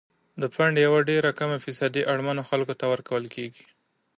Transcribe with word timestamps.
د 0.41 0.43
فنډ 0.55 0.75
یوه 0.85 0.99
ډیره 1.09 1.29
کمه 1.39 1.57
فیصدي 1.65 2.01
اړمنو 2.11 2.47
خلکو 2.49 2.73
ته 2.79 2.85
ورکول 2.93 3.25
کیږي. 3.35 3.65